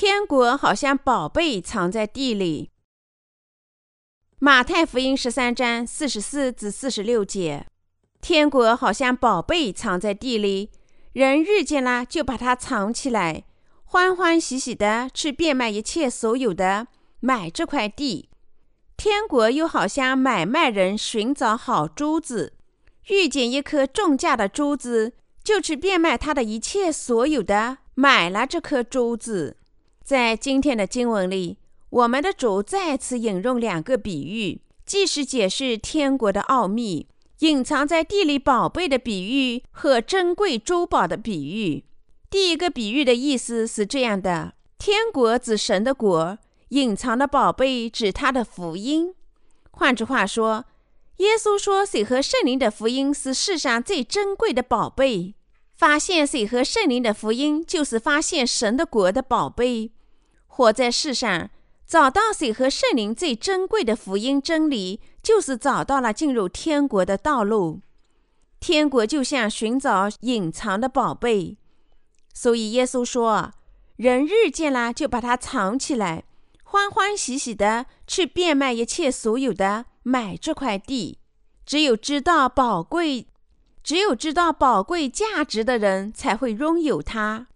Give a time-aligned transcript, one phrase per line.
[0.00, 2.70] 天国好像宝贝藏在地里。
[4.38, 7.66] 马太福音十三章四十四至四十六节：
[8.20, 10.70] 天国好像宝贝藏在地里，
[11.14, 13.42] 人遇见了就把它藏起来，
[13.82, 16.86] 欢欢喜喜的去变卖一切所有的，
[17.18, 18.28] 买这块地。
[18.96, 22.52] 天国又好像买卖人寻找好珠子，
[23.08, 29.56] 遇见一颗重价的珠子，就去变卖他的一切所有的，买了这颗珠子。
[30.08, 31.58] 在今天的经文里。
[31.90, 37.06] 我们的主再次引用两个比喻，既是解释天国的奥秘、
[37.40, 41.84] 隐藏在地里宝贝的比喻和珍贵珠宝的比喻。
[42.30, 46.38] 第一个比喻的意思是这样的：天国指神的国，
[46.70, 49.14] 隐藏的宝贝指他的福音。
[49.72, 50.64] 换句话说，
[51.18, 55.34] 耶稣说水和圣灵的福音是世上最珍贵的宝贝。
[55.74, 59.92] 发现水和圣灵的福音，就是发现神的国的宝贝。
[60.58, 61.50] 活在世上。
[61.86, 67.80] 找到水和圣灵最珍贵的福音真理，就是找到了进入天国的道路。
[68.58, 71.56] 天国就像寻找隐藏的宝贝，
[72.34, 73.52] 所以耶稣说
[73.96, 76.24] ：“人日见了，就把它藏起来，
[76.64, 81.18] 欢欢喜喜的去变卖一切所有的，买这块地。
[81.64, 83.28] 只有知道宝贵，
[83.82, 87.46] 只有知道宝贵价值的人，才会拥有它。”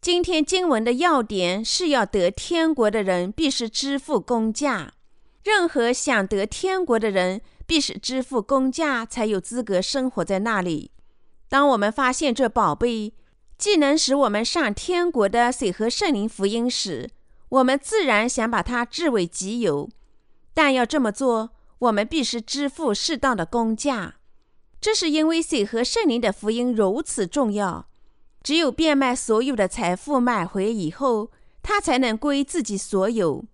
[0.00, 4.94] 今天经文的要点是要得天国的人必是支付公价。
[5.44, 10.90] 任何想得天国的人，必是支付公价，才有资格生活在那里。
[11.50, 13.12] 当我们发现这宝贝
[13.58, 17.10] 既能使我们上天国的水和圣灵福音时，
[17.50, 19.90] 我们自然想把它据为己有。
[20.54, 24.14] 但要这么做，我们必须支付适当的公价。
[24.80, 27.89] 这是因为水和圣灵的福音如此重要。
[28.42, 31.30] 只有变卖所有的财富买回以后，
[31.62, 33.44] 他才能归自己所有。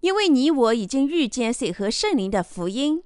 [0.00, 3.02] 因为你我已经遇见水和圣灵的福音，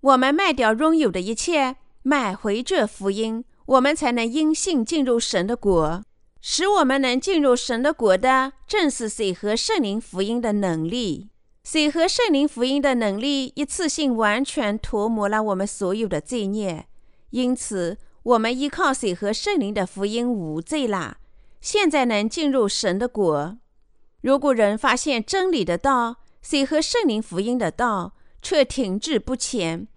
[0.00, 6.02] 我们卖掉拥有的一切，买回这福音，我们才能因信进入神的国。
[6.40, 11.28] 使我们能进入神的国的，正是水和圣灵福音的能力。
[11.62, 16.86] 水和圣灵福音的能力，一次性完全涂抹了我们所有的罪孽，
[17.30, 17.98] 因此。
[18.30, 21.16] 我们依靠水和圣灵的福音无罪啦，
[21.60, 23.58] 现在能进入神的国。
[24.20, 29.88] 如果人发现真理的道，水和圣灵福音的道却停滞不前，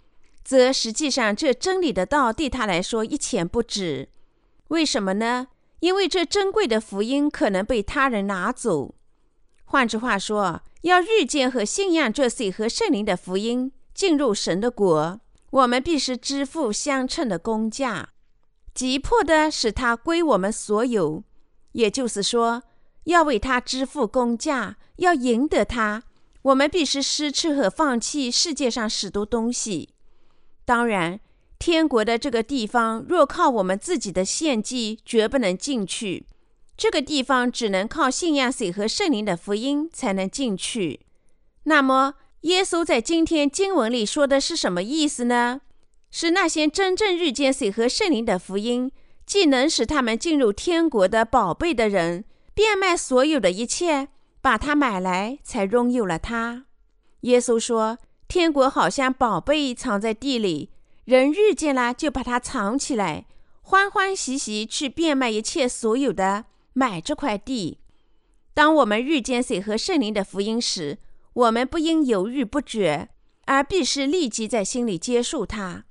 [0.43, 4.09] 则实际上这真理的道对他来说一钱不值。
[4.69, 5.49] 为什么呢？
[5.81, 8.95] 因为这珍贵的福音可能被他人拿走。
[9.65, 15.19] 换句话说，要遇见和信仰这水和圣灵的福音，进入神的国，
[15.51, 18.09] 我们必须支付相称的工价。
[18.73, 21.23] 急迫的使它归我们所有，
[21.73, 22.63] 也就是说，
[23.05, 26.03] 要为它支付工价，要赢得它，
[26.41, 29.89] 我们必须失去和放弃世界上许多东西。
[30.65, 31.19] 当然，
[31.59, 36.25] 天国的这个地方，若靠我们自己的献祭，绝不能进去。
[36.75, 41.01] 这个地方只能靠信仰水和圣灵的福音才能进去。
[41.65, 45.61] 那么，耶稣在今天经文里说的是什么意思呢？
[46.15, 48.91] 是那些真正遇见水和圣灵的福音，
[49.25, 54.09] 既能使他们进入天国的宝贝的人，变卖所有的一切，
[54.39, 56.65] 把它买来，才拥有了它。
[57.21, 57.97] 耶稣说
[58.29, 60.69] ：“天国好像宝贝藏在地里，
[61.05, 63.25] 人遇见了就把它藏起来，
[63.63, 67.79] 欢欢喜喜去变卖一切所有的，买这块地。”
[68.53, 70.99] 当我们遇见水和圣灵的福音时，
[71.33, 73.09] 我们不应犹豫不决，
[73.45, 75.85] 而必须立即在心里接受它。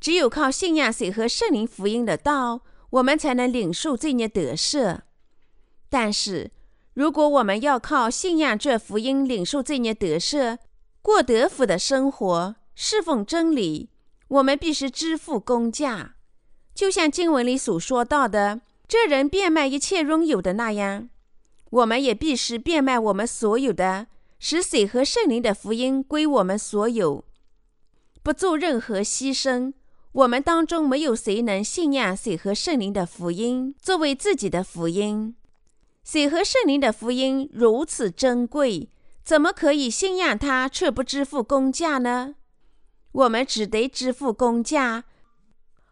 [0.00, 5.00] 只有靠信仰水和圣灵福音的道，我们才能领受罪孽得赦。
[5.88, 6.50] 但是，
[6.94, 10.58] 如果我们要靠信仰这福音领受罪孽得赦，
[11.02, 13.90] 过得福的生活，侍奉真理，
[14.28, 16.14] 我们必须支付工价。
[16.74, 21.08] 就像经文里所说到的，这人变卖一切拥有的那样，
[21.70, 24.06] 我们也必须变卖我们所有的，
[24.38, 27.24] 使水和圣灵的福音归我们所有，
[28.22, 29.72] 不做任何牺牲。
[30.18, 35.36] 我们当中没有谁能信仰水和圣灵的福音作为自己的福音。
[36.02, 38.90] 水和圣灵的福音如此珍贵，
[39.22, 42.34] 怎么可以信仰它却不支付工价呢？
[43.12, 45.04] 我们只得支付工价。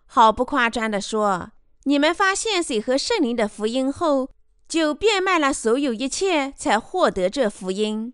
[0.07, 1.53] 毫不夸张地说，
[1.85, 4.31] 你们发现水和圣灵的福音后，
[4.67, 8.13] 就变卖了所有一切，才获得这福音。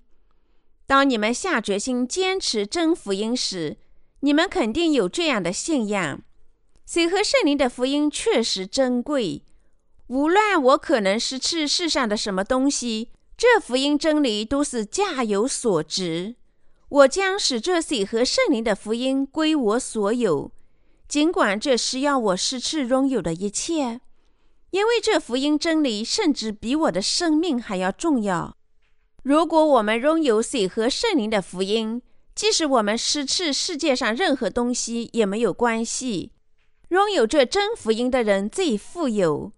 [0.86, 3.78] 当你们下决心坚持真福音时，
[4.24, 6.22] 你们肯定有这样的信仰：
[6.86, 9.42] 水和圣灵的福音确实珍贵。
[10.06, 16.36] 无论我可能失去世上的什么东西，这福音真理都是价有所值。
[16.88, 20.52] 我将使这水和圣灵的福音归我所有，
[21.08, 24.00] 尽管这需要我失去拥有的一切，
[24.70, 28.56] 因为这福音真理甚至比我的生命还要重要。
[29.24, 32.02] 如果我们拥有水和圣灵的福音，
[32.34, 36.32] 即使我们失去世界上任何东西也没有关系。
[36.88, 39.52] 拥有这真福音的人最富有，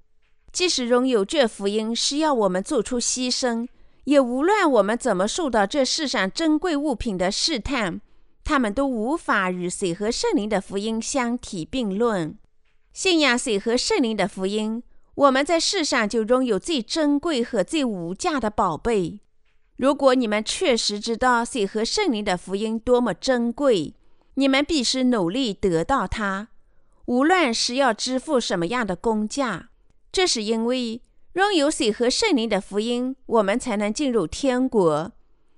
[0.52, 3.66] 即使拥有这福音需要我们做出牺牲。
[4.04, 8.00] 也无论我们怎么受到这世上珍贵物品的试探，
[8.44, 12.36] 他们都无法与水和圣灵的福音相提并论。
[12.92, 14.82] 信仰水和圣灵的福音，
[15.14, 19.20] 我们在世上就拥有最珍贵和最无价的宝贝。
[19.76, 23.94] 如果你们确实知道水和圣灵的福音多么珍贵，
[24.34, 26.48] 你们必须努力得到它，
[27.06, 29.70] 无论是要支付什么样的工价。
[30.12, 31.00] 这是因为。
[31.34, 35.10] 拥有水和圣灵的福音，我们才能进入天国。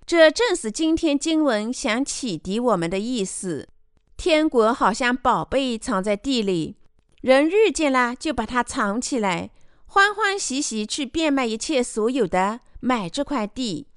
[0.06, 3.68] 这正是今天经文想启迪我们的意思。
[4.16, 6.76] 天国好像宝贝藏在地里，
[7.20, 9.50] 人遇见了就把它藏起来，
[9.84, 13.88] 欢欢喜喜去变卖一切所有的买这块地。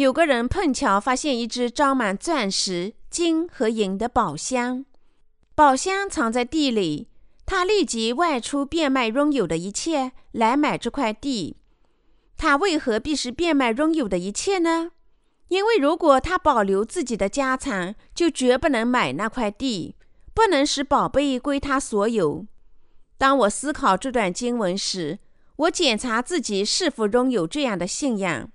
[0.00, 4.86] 有个人碰巧发现一只装满钻石、金和银的宝箱，
[5.54, 7.08] 宝箱藏在地里。
[7.44, 11.58] 他立即外出变卖拥有的一切来买这块地。
[12.38, 14.92] 他为何必须变卖拥有的一切呢？
[15.48, 19.96] 因为如果他保留自己的家产，就绝不能买那块地，
[20.32, 22.46] 不能使宝贝归他所有。
[23.18, 25.18] 当我思考这段经文时，
[25.56, 28.50] 我检查自己是否拥有这样的信仰。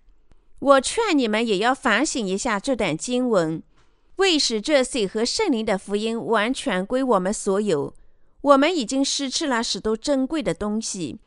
[0.59, 3.61] 我劝你们也要反省一下这段经文：
[4.15, 7.93] 为使这水和圣灵的福音完全归我们所有。
[8.41, 11.19] 我们已经失去了许多珍贵的东西，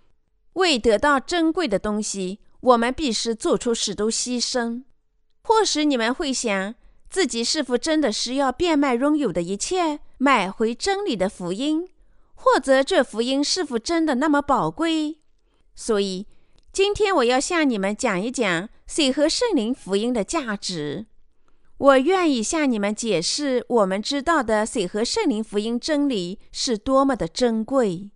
[0.54, 4.84] 为得到珍贵的东西，我们必须做出许多牺牲。
[5.42, 6.74] 或许你们会想，
[7.10, 11.88] 自己是否真的是要变卖拥有的一切，买回真理的福音？
[12.34, 15.18] 或者这福音是否真的那么宝贵？
[15.74, 16.26] 所以，
[16.72, 21.06] 今天我要向你们讲一讲水和圣灵福音的价值。
[21.78, 28.10] 我愿意向你们解释，我们知道的水和圣灵福音真理是多么的珍贵。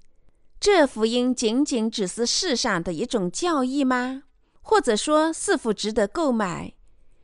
[0.61, 4.25] 这福音仅仅只是世上的一种教义吗？
[4.61, 6.75] 或者说，是否值得购买？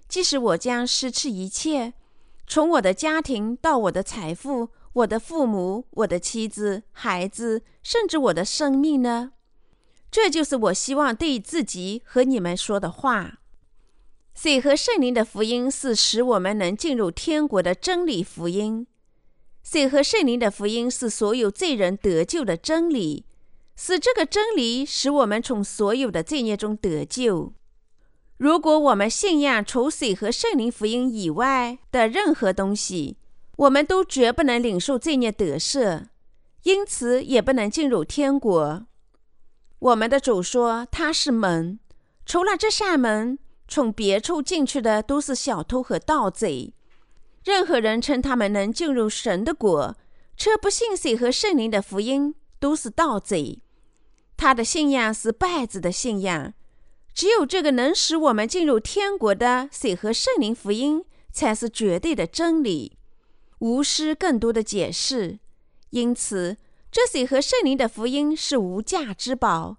[0.08, 1.94] 即使我将失去一切，
[2.46, 9.32] 从我的家庭到我的财富、我的父母、我的妻子、孩子，甚至我的生命呢？
[10.10, 13.40] 这就是我希望对自己和你们说的话。
[14.34, 18.86] 水和圣灵的福音是使我们能进入天国的真理福音。
[19.62, 23.26] 水和圣灵的福音是所有罪人得救的真理，
[23.76, 27.52] 是这个真理使我们从所有的罪孽中得救。
[28.38, 33.18] 如果我们信仰除水和圣灵福音以外的任何东西，
[33.56, 36.06] 我们都绝不能领受罪孽得赦，
[36.62, 38.86] 因此也不能进入天国。
[39.78, 41.78] 我们的主说他是门，
[42.24, 43.38] 除了这扇门。
[43.70, 46.72] 从别处进去的都是小偷和盗贼。
[47.44, 49.94] 任何人称他们能进入神的国，
[50.38, 53.60] 却不信水和圣灵的福音，都是盗贼。
[54.38, 56.54] 他的信仰是败子的信仰。
[57.12, 62.96] 只有这个能使我们进入天国的水和圣灵福音，才是绝对的真理，
[63.58, 65.38] 无需更多的解释。
[65.90, 66.56] 因此，
[66.90, 69.76] 这水和圣灵的福音是无价之宝，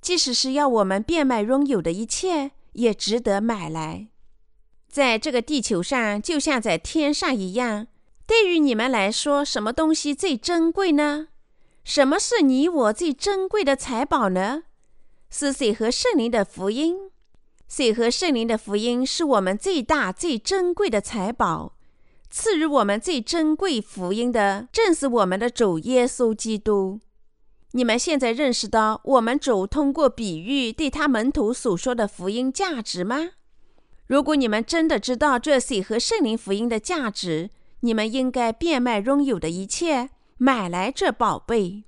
[0.00, 2.52] 即使是要我们变卖拥有的一切。
[2.76, 4.08] 也值得买来。
[4.86, 7.86] 在这个地球上，就像在天上一样。
[8.26, 11.28] 对于你们来说，什么东西最珍贵呢？
[11.84, 14.64] 什么是你我最珍贵的财宝呢？
[15.30, 17.10] 是水和圣灵的福音。
[17.66, 21.75] 水和圣灵的福音是我们最大、最珍贵的财宝。
[22.38, 27.00] 赐予我们最珍贵福音的，正是我们的主耶稣基督。
[27.70, 33.30] 你们现在认识到我们主通过比喻对他门徒所说的福音价值吗？
[34.06, 37.48] 如果你们真的知道这水和圣灵福音的价值，
[37.80, 41.84] 你们应该变卖拥有的一切，买来这宝贝。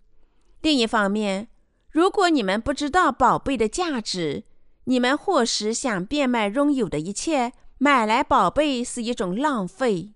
[0.62, 1.49] 另一方面，
[1.90, 4.45] 如果你们不知道宝贝的价值，
[4.85, 10.14] 你们或是想变卖拥有的一切买来宝贝是一种浪费。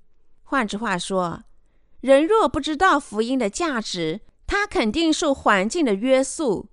[0.52, 1.44] 换句话说，
[2.02, 6.68] 人若不知道福音的价值，他肯定受环境的约束。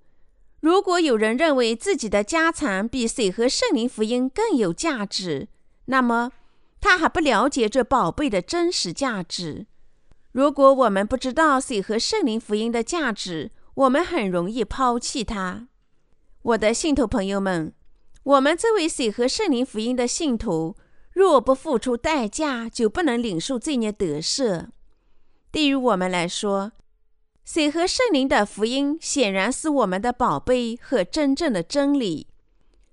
[0.60, 5.48] 如果有人认为自己的家产比水和圣灵福音更有价值，
[5.86, 6.30] 那么
[6.78, 9.66] 他还不了解这宝贝的真实价值。
[10.32, 15.68] 如果我们不知道水和圣灵福音的价值，我们很容易抛弃它。
[16.42, 17.72] 我的信徒朋友们，
[18.24, 20.76] 我们这位水和圣灵福音的信徒，
[21.12, 24.68] 若不付出代价，就不能领受罪孽得赦。
[25.50, 26.72] 对于我们来说，
[27.44, 32.28] 水和圣灵的福音显然是我们的宝贝和真正的真理。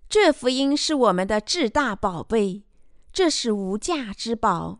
[0.09, 2.63] 这福音是我们的至大宝贝，
[3.11, 4.79] 这是无价之宝，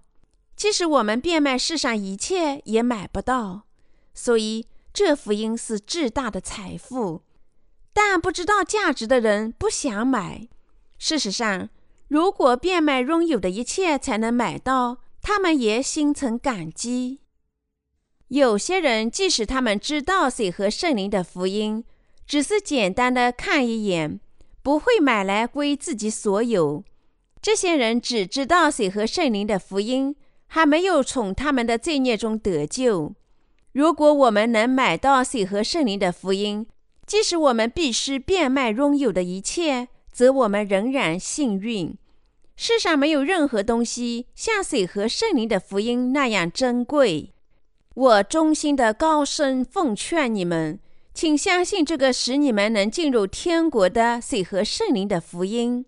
[0.56, 3.64] 即使我们变卖世上一切也买不到。
[4.14, 7.22] 所以，这福音是至大的财富。
[7.94, 10.48] 但不知道价值的人不想买。
[10.98, 11.70] 事实上，
[12.08, 17.20] 如果变卖拥有的一切才能买到，他们也心存感激。
[18.30, 21.84] 有些人即使他们知道水和圣灵的福音，
[22.26, 24.20] 只是简单的看一眼，
[24.62, 26.84] 不会买来归自己所有。
[27.42, 30.16] 这些人只知道水和圣灵的福音，
[30.48, 33.14] 还没有从他们的罪孽中得救。
[33.74, 36.66] 如果我们能买到水和圣灵的福音，
[37.06, 39.88] 即使我们必须变卖拥有的一切，
[40.18, 41.96] 则我们仍然幸运。
[42.56, 47.36] 世上没有任何东西像水和圣灵的福音那样珍贵。
[47.94, 50.80] 我衷心的高声奉劝你们，
[51.14, 55.86] 请相信这个使你们能进入天国的水和圣灵的福音。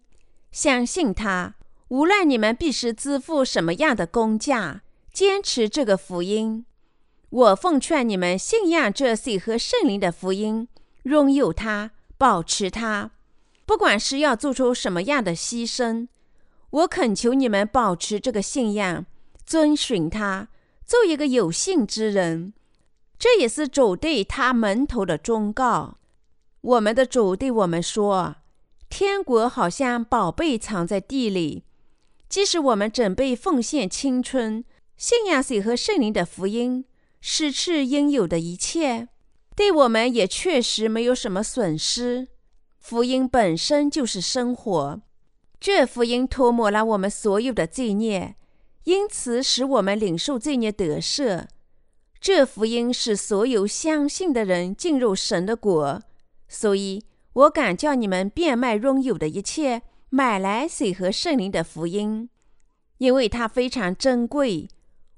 [0.52, 1.56] 相信它，
[1.88, 6.64] 无论你们必须支付什么样的工价，坚持这个福音。
[7.32, 10.68] 我奉劝你们信仰这水和圣灵的福音。
[11.04, 13.10] 拥有它，保持它，
[13.70, 16.08] 不管是要做出什么样的牺牲，
[16.72, 19.06] 我恳求你们保持这个信仰，
[19.46, 20.48] 遵循它，
[20.84, 22.56] 做一个有信之人。
[23.20, 26.00] 这也是主对他门徒的忠告。
[26.62, 28.38] 我们的主对我们说
[28.90, 31.64] ：“天国好像宝贝藏在地里。”
[32.28, 34.66] 即使我们准备奉献青春，
[34.98, 36.86] 信仰水和圣灵的福音，
[37.22, 39.10] 失去应有的一切。
[39.56, 42.30] 对我们也确实没有什么损失。
[42.90, 45.00] 福音本身就是生活，
[45.60, 48.36] 这福音涂抹了我们所有的罪孽，
[48.86, 51.46] 因此使我们领受罪孽得赦。
[52.20, 56.02] 这福音使所有相信的人进入神的国。
[56.48, 57.04] 所以，
[57.34, 62.28] 我敢叫你们变卖拥有的一切，买来水和圣灵的福音，
[62.98, 64.68] 因为它非常珍贵。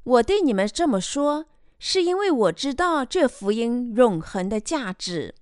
[0.04, 1.46] 我对你们这么说。
[1.84, 5.34] 是因为我知道这福音永恒的价值。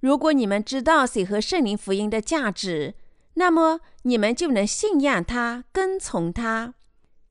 [0.00, 2.94] 如果你们知道水和圣灵福音的价值，
[3.34, 6.74] 那么你们就能信仰它，跟从它，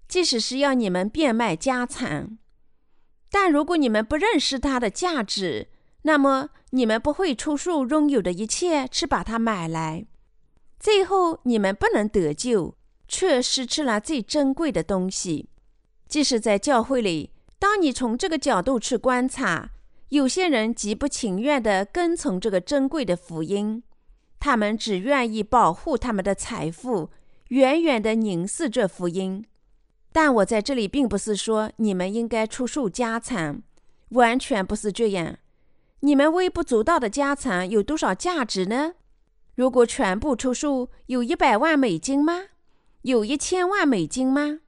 [0.08, 2.38] 即使是要你们变卖家产。
[3.30, 5.68] 但如果你们不认识它的价值，
[6.04, 10.06] 那么你们不会出售拥有的一切去把它买来。
[10.80, 12.76] 最后，你们不能得救，
[13.08, 15.50] 却失去了最珍贵的东西。
[16.08, 17.32] 即使在教会里。
[17.58, 19.72] 当你从这个角度去观察，
[20.10, 23.84] 有些人极不情愿地跟从这个珍贵的福音，
[24.40, 27.10] 他们只愿意保护他们的财富，
[27.50, 29.46] 远远地凝视这福音。
[30.12, 33.64] 但我在这里并不是说你们应该出售家产，
[34.10, 35.38] 完全不是这样。
[36.02, 38.94] 你们微不足道的家产有多少价值呢？
[39.56, 42.44] 如果全部出售，有一百万美金吗？
[43.02, 44.60] 有一千万美金吗？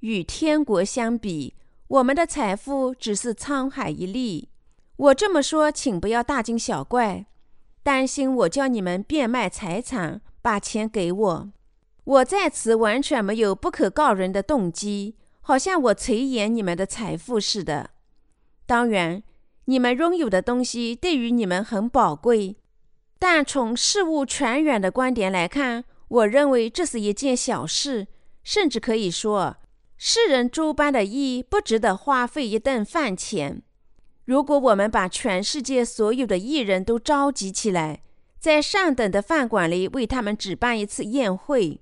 [0.00, 1.54] 与天国相比。
[1.88, 4.48] 我们的财富只是沧海一粟。
[4.96, 7.26] 我这么说，请不要大惊小怪，
[7.82, 11.52] 担心我叫你们变卖财产，把钱给我。
[12.04, 17.90] 我在此完全没有不可告人的动机，好像我垂涎你们的财富似的。
[18.66, 19.22] 当然，
[19.64, 22.56] 你们拥有的东西对于你们很宝贵，
[23.18, 28.08] 但从事物全远的观点来看，我认为这是一件小事，
[28.42, 29.56] 甚至可以说。
[29.96, 33.62] 世人诸般的义不值得花费一顿饭钱。
[34.24, 38.02] 如果我们把全世界所有的艺人都召集起来，
[38.38, 41.80] 在上等的饭馆里为他们举办一次宴会，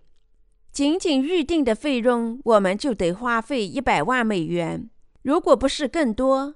[0.73, 4.88] 仅仅预定的费用我们就得花费一百万美元，
[5.23, 6.54] 如果不是更多。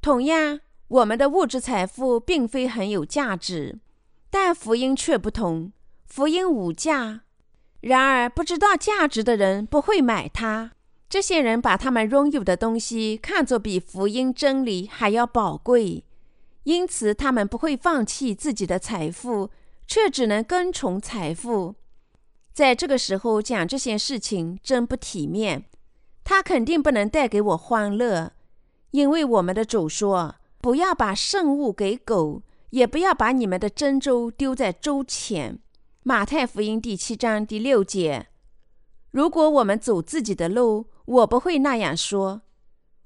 [0.00, 3.78] 同样，我们的物质财富并非很有价值，
[4.30, 5.72] 但福音却不同，
[6.06, 7.22] 福音无价。
[7.80, 10.72] 然而，不知道价值的人不会买它。
[11.08, 16.04] 这些人把他们拥有的东西看作比福音真理还要宝贵，
[16.64, 19.48] 因此他们不会放弃自己的财富，
[19.86, 21.74] 却只能跟从财富。
[22.52, 25.64] 在这个时候讲这些事情真不体面，
[26.24, 28.32] 他肯定不能带给我欢乐，
[28.90, 35.58] 因为我们的主说：“不要把圣物给狗，也不要把你们的珍珠丢在粥前。”
[36.04, 38.26] 马太福音第七章第六节。
[39.10, 42.42] 如果我们走自己的路，我不会那样说。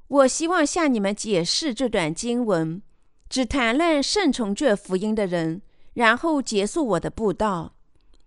[0.08, 2.82] 我希望向你们解释这段经文，
[3.28, 5.62] 只谈论顺从这福音的人，
[5.94, 7.76] 然后结束我的布道。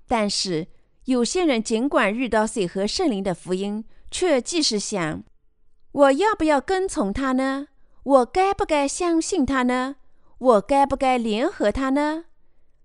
[0.08, 0.68] 但是
[1.06, 5.24] 有些人尽管遇到水和圣灵的福音，却即是想：
[5.92, 7.68] 我要不要跟从他呢？
[8.04, 9.98] 我该不该相信他呢？
[10.38, 12.26] 我该不该联合他呢？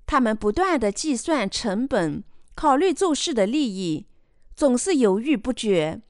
[0.07, 2.25] 他们不断的计算成本，
[2.57, 4.07] 考虑做事的利益，
[4.57, 6.03] 总是犹豫不决，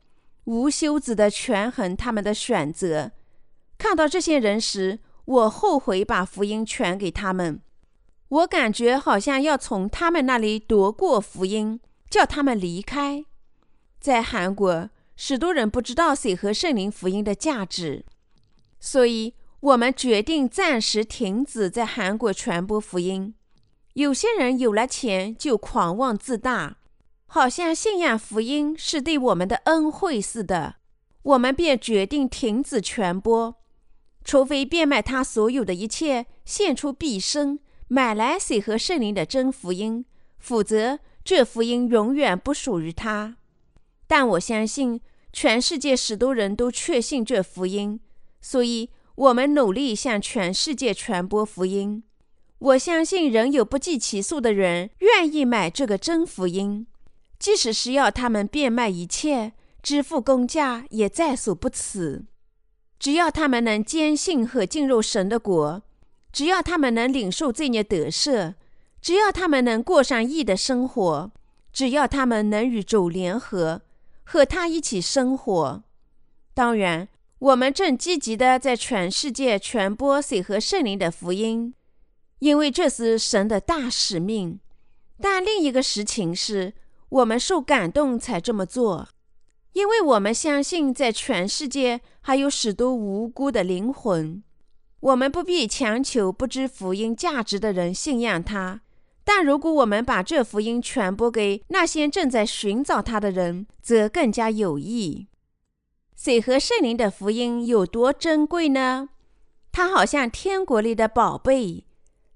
[0.50, 3.12] 无休止的权衡他们的选择。
[3.78, 7.62] 看到这些人时，我后悔把福音传给他们。
[8.28, 11.78] 我感觉好像要从他们那里夺过福音，
[12.10, 13.24] 叫他们离开。
[14.00, 18.04] 在韩国，许多人不知道水和圣灵福音的价值，
[18.80, 23.34] 所以我们决定暂时停止在韩国传播福音。
[23.92, 26.78] 有些人有了钱就狂妄自大，
[27.32, 30.74] 好像信仰福音是对我们的恩惠似的，
[31.22, 33.54] 我们便决定停止传播，
[34.24, 37.60] 除非变卖他所有的一切，献出毕生。
[37.86, 40.04] 买来水和圣灵的真福音，
[40.38, 43.36] 否则这福音永远不属于他。
[44.08, 45.00] 但我相信
[45.32, 48.00] 全世界许多人都确信这福音，
[48.40, 52.02] 所以我们努力向全世界传播福音。
[52.58, 56.88] 我相信仍有不计其数的人愿意买这个真福音，
[57.40, 62.26] 即使是要他们变卖一切，支付公价也在所不辞。
[63.00, 65.82] 只要他们能坚信和进入神的国。
[66.32, 68.54] 只要他们能领受罪孽得赦，
[69.02, 71.32] 只要他们能过上义的生活，
[71.72, 73.82] 只要他们能与主联合，
[74.22, 75.82] 和他一起生活。
[76.54, 77.08] 当然，
[77.40, 81.74] 我们正积极地在全世界传播水和圣灵的福音，
[82.38, 84.60] 因为这是神的大使命。
[85.20, 86.74] 但另一个实情是，
[87.10, 89.08] 我们受感动才这么做，
[89.74, 94.42] 因为我们相信在全世界还有许多无辜的灵魂。
[95.00, 98.82] 我们不必强求不知福音价值的人信仰他，
[99.24, 105.26] 但如果我们把这福音传播给那些正在寻找他的人，则更加有益。
[106.14, 109.08] 水和圣灵的福音有多珍贵呢？
[109.72, 111.86] 它好像天国里的宝贝。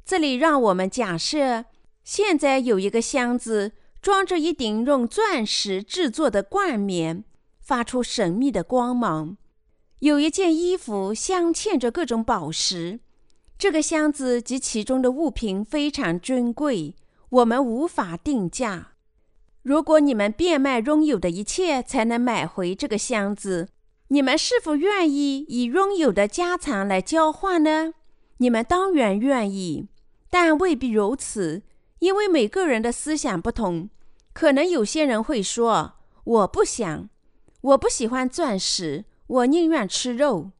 [0.05, 1.67] 这里让我们假设，
[2.03, 3.73] 现在有一个箱子，
[4.05, 7.25] 装着一顶用钻石制作的冠冕，
[7.59, 9.39] 发出神秘的光芒。
[10.01, 13.01] 有一件衣服镶嵌着各种宝石，
[13.57, 16.95] 这个箱子及其中的物品非常珍贵，
[17.31, 18.89] 我们无法定价。
[19.63, 23.69] 如果你们变卖拥有的一切才能买回这个箱子，
[24.09, 27.95] 你们是否愿意以拥有的家产来交换呢？
[28.37, 29.89] 你们当然愿意，
[30.29, 31.63] 但未必如此，
[32.01, 33.89] 因为每个人的思想不同。
[34.35, 35.95] 可能有些人会说
[36.25, 37.09] ：“我不想，
[37.63, 40.51] 我不喜欢钻石。”我宁愿吃肉，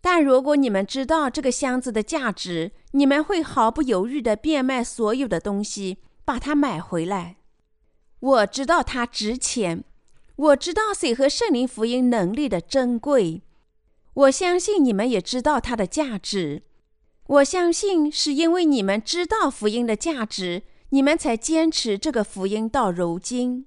[0.00, 7.38] 但如果你们知道这个箱子的价值，你们会毫不犹豫地变卖所有的东西，把它买回来。
[8.20, 9.82] 我知道它值钱，
[10.36, 13.42] 我知道水和圣灵福音能力的珍贵。
[14.14, 16.62] 我相信你们也知道它的价值。
[17.26, 20.62] 我相信是因为你们知道福音的价值，
[20.94, 23.66] 你们才坚持这个福音到如今。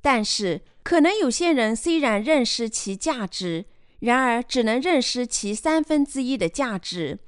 [0.00, 3.66] 但是，可能有些人虽然认识其价值，
[4.00, 7.20] 然而，只能认识其三分之一的价值。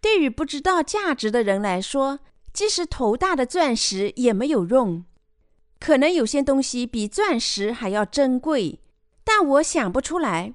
[0.00, 2.20] 对于不知道价值的人来说，
[2.52, 5.04] 即使头大的钻石也没有用。
[5.80, 8.80] 可能有些东西比钻石还要珍贵，
[9.24, 10.54] 但我想不出来。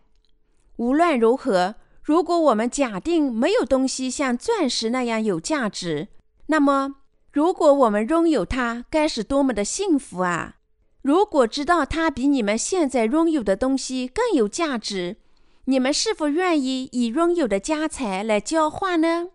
[0.77, 6.07] 无论如何，如果我们假定没有东西像钻石那样有价值，
[6.47, 6.95] 那么，
[7.33, 10.57] 如果我们拥有它，该是多么的幸福啊！
[11.01, 15.17] 如果知道它比你们现在拥有的东西更有价值，
[15.65, 19.29] 你们是否愿意以拥有的家财来交换呢？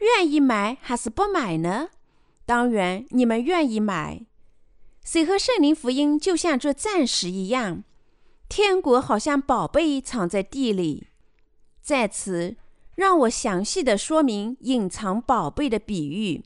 [0.00, 1.88] 愿意买还是不买呢？
[2.44, 4.26] 当然，你们愿意买。
[5.02, 7.82] 水和圣灵福音就像这钻石一样，
[8.46, 11.06] 天国好像宝贝藏在地里。
[11.80, 12.56] 在此，
[12.94, 16.44] 让我详细的说明隐藏宝贝的比喻。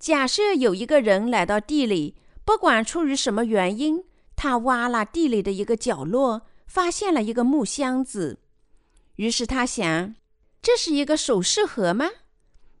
[0.00, 4.02] 假设有一个人来到地里，不管出于什么原因，
[4.34, 8.40] 他挖了地里的一个角落，发现了一个木箱子。
[9.16, 10.14] 于是他想，
[10.62, 12.08] 这是一个首饰盒吗？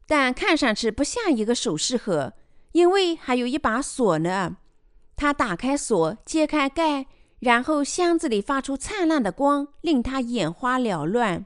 [0.06, 2.32] 但看上去不像一个首饰盒，
[2.72, 4.56] 因为还有一把锁呢。
[5.14, 7.06] 他打开锁，揭开盖，
[7.40, 11.44] 然后箱子里发出灿烂的光，令他眼花缭乱。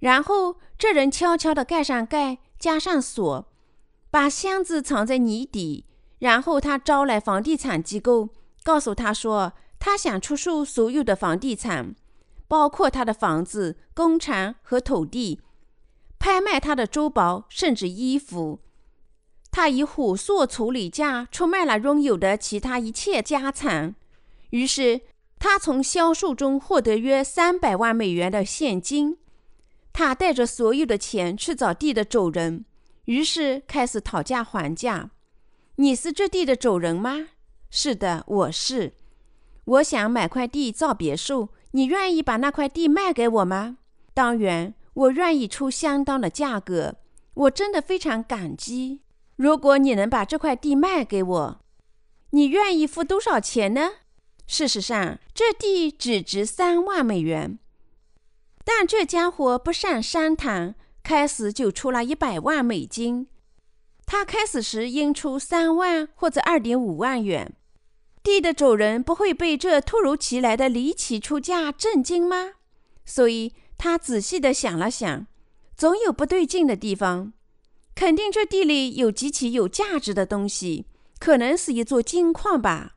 [0.00, 3.48] 然后这人悄悄地盖上盖，加上锁，
[4.10, 5.84] 把箱子藏在泥底。
[6.18, 8.30] 然后他招来房地产机构，
[8.62, 11.94] 告诉他说，他想出售所有的房地产。
[12.48, 15.40] 包括他的房子、工厂和土地，
[16.16, 18.60] 拍卖他的珠宝，甚至衣服。
[19.50, 23.96] 他以火速处理价出卖了拥有的其他一切家产，
[24.50, 25.00] 于是
[25.40, 29.18] 他从销售中获得约三百万美元的现金。
[29.92, 32.64] 他带着所有的钱去找地的主人，
[33.06, 35.10] 于是开始讨价还价。
[35.76, 37.28] 你是这地的主人吗？
[37.70, 38.94] 是的，我是。
[39.64, 43.78] 我想买块地造别墅，你愿意把那块地卖给我吗？
[44.14, 46.96] 当然，我愿意出相当的价格。
[47.34, 49.02] 我真的非常感激。
[49.36, 51.60] 如果你能把这块地卖给我，
[52.30, 53.90] 你愿意付多少钱呢？
[54.46, 57.58] 事实上，这地只值三万美元。
[58.64, 60.74] 但这家伙不善商谈，
[61.06, 63.28] 开始就出了一百万美金。
[64.06, 67.54] 他开始时应出三万或者二点五万元，
[68.24, 72.54] 地的主人不会被这突如其来的离奇出价震惊吗？
[73.04, 75.28] 所以他仔细地想了想，
[75.76, 77.32] 总有不对劲的地方，
[77.94, 80.86] 肯定这地里有极其有价值的东西，
[81.20, 82.96] 可能是一座金矿吧。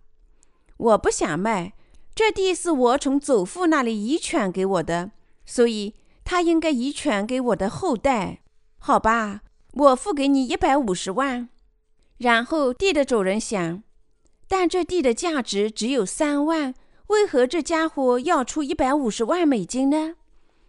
[0.78, 1.74] 我不想卖，
[2.16, 5.12] 这地是我从祖父那里遗传给我的，
[5.46, 5.94] 所以
[6.30, 8.42] 他应该遗传给我的后代，
[8.78, 9.42] 好吧？
[9.74, 11.50] 我付给你一百五十万，
[12.20, 13.82] 然后地的主人想，
[14.48, 16.76] 但这地的价值只有三万，
[17.08, 20.18] 为何这家伙要出一百五十万美金呢？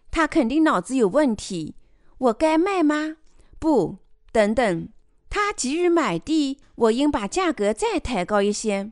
[0.09, 1.75] 他肯定脑子有问题。
[2.17, 3.17] 我该卖吗？
[3.59, 3.97] 不，
[4.31, 4.89] 等等，
[5.29, 8.91] 他急于买地，我应把价格再抬高一些。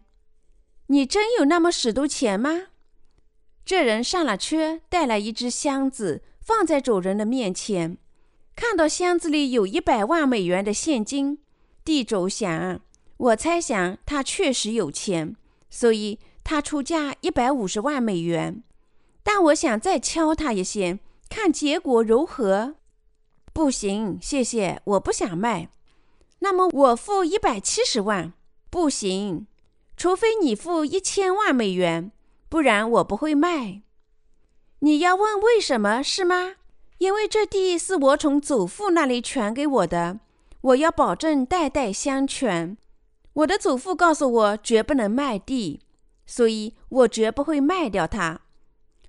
[0.85, 2.67] 你真有那么使多钱吗？
[3.65, 7.95] 这人上了车，带来一只箱子，放在主人的面前。
[8.55, 11.37] 看到箱子里有一百万美元的现金，
[11.85, 12.81] 地主想：
[13.17, 15.35] 我猜想他确实有钱，
[15.69, 18.63] 所以他出价一百五十万美元。
[19.21, 20.97] 但我想再敲他一些，
[21.29, 22.77] 看结果如何。
[23.53, 25.69] 不行，谢谢，我不想卖。
[26.39, 28.33] 那么我付一百七十万。
[28.71, 29.45] 不行，
[29.95, 32.11] 除非你付一千万美元，
[32.49, 33.83] 不然我不会卖。
[34.81, 36.55] 你要问为什么是吗？
[36.99, 40.19] 因为这地是我从祖父那里传给我的，
[40.61, 42.77] 我要保证代代相传。
[43.33, 45.81] 我的祖父告诉我绝不能卖地，
[46.25, 48.41] 所以我绝不会卖掉它。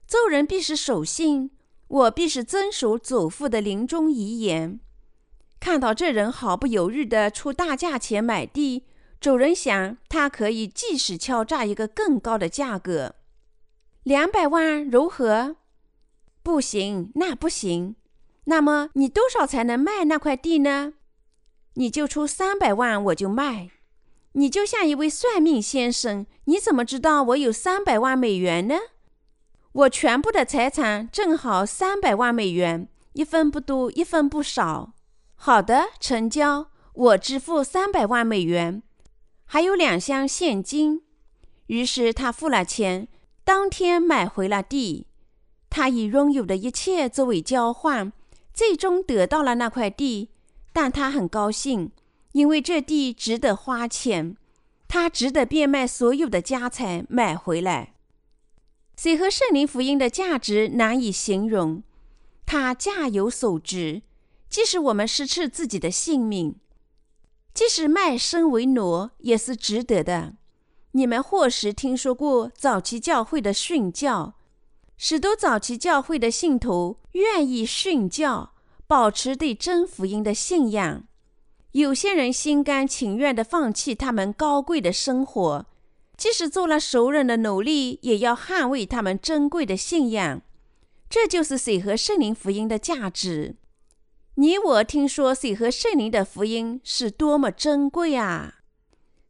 [0.07, 1.51] 做人必是守信，
[1.87, 4.81] 我必是遵守祖父的临终遗言。
[5.61, 8.85] 看到这人毫不犹豫地出大价钱买地，
[9.21, 13.15] 主人想他可以即使敲诈一个更高的价格，
[14.03, 15.57] 两百万如何？
[16.43, 17.97] 不行，那不行。
[18.45, 20.95] 那么你多少才能卖那块地呢？
[21.75, 23.71] 你就出三百万，我就卖。
[24.33, 28.77] 你就像一位算命先生，你怎么知道我有三百万美元呢？
[29.73, 34.95] 我全部的财产正好三百万美元，一分不多，一分不少。
[35.37, 38.83] 好的，成交，我支付三百万美元，
[39.45, 41.03] 还有两箱现金。
[41.67, 43.07] 于是他付了钱，
[43.45, 45.07] 当天买回了地。
[45.71, 48.13] 他以拥有的一切作为交换，
[48.53, 50.29] 最终得到了那块地。
[50.73, 51.91] 但他很高兴，
[52.33, 54.37] 因为这地值得花钱，
[54.87, 57.95] 他值得变卖所有的家财买回来。
[58.97, 61.83] 水和圣灵福音的价值难以形容，
[62.45, 64.03] 它价有所值。
[64.49, 66.57] 即使我们失去自己的性命，
[67.55, 70.35] 即使卖身为奴，也是值得的。
[70.93, 74.35] 你们或许听说过早期教会的训教。
[75.03, 78.53] 许多早期教会的信徒愿意殉教，
[78.87, 81.05] 保持对真福音的信仰。
[81.73, 85.65] 有些人心甘情愿地放弃他们高贵的生活，
[86.19, 90.43] 即使做了熟人的奴隶，也要捍卫他们珍贵的信仰。
[91.09, 93.57] 这就是水和圣灵福音的价值。
[94.35, 98.57] 你我听说水和圣灵的福音是多么珍贵啊！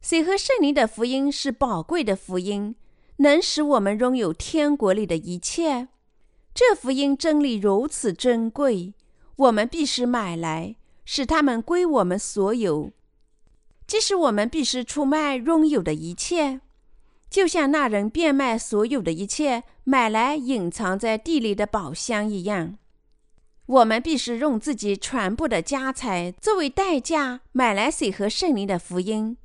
[0.01, 2.75] 水和圣灵的福音是宝贵的福音。
[3.17, 5.87] 能使我们拥有天国里的一切，
[6.53, 8.93] 这福音真理如此珍贵，
[9.35, 12.91] 我们必须买来，使他们归我们所有。
[13.85, 16.61] 即使我们必须出卖拥有的一切，
[17.29, 22.77] 就像那人变卖所有的一切买来隐藏在地里的宝箱一样，
[23.65, 29.37] 我们必须用自己全部的家财作为代价买来水和圣灵的福音。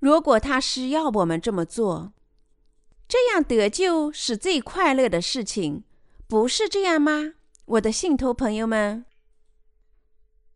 [0.00, 2.13] 如果他需要我们这么做。
[3.06, 5.84] 这样得救是最快乐的事情，
[6.26, 7.34] 不是这样吗，
[7.66, 9.04] 我的信徒朋友们？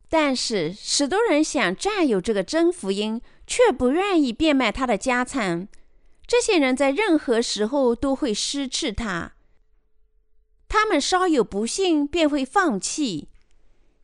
[0.08, 5.68] 但是许多人想占有这个真福音，却不愿意变卖他的家产。
[6.26, 9.32] 这些人在任何时候都会失去它。
[10.68, 13.28] 他们稍有不幸便会放弃。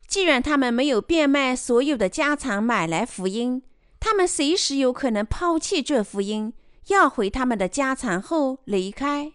[0.07, 3.63] 既然他们没有变卖所有的家产买来福音，
[3.99, 6.53] 他们随时有可能抛弃这福音，
[6.87, 9.33] 要回他们的家产后离开。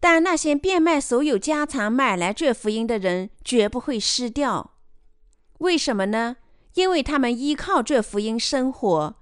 [0.00, 4.72] 但那些变卖所有家产买来这福音的人，绝不会失掉。
[5.58, 6.36] 为什么呢？
[6.74, 9.16] 因为他们依靠这福音生活。